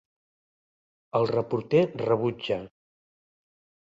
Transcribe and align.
El 1.19 1.27
reporter 1.31 1.83
rebutja. 2.05 2.57